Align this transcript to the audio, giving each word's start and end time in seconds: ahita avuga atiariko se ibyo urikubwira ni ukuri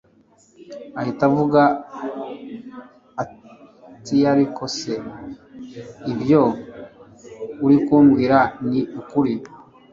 ahita 0.99 1.21
avuga 1.29 1.61
atiariko 3.23 4.63
se 4.77 4.93
ibyo 6.11 6.41
urikubwira 7.65 8.39
ni 8.69 8.79
ukuri 8.99 9.33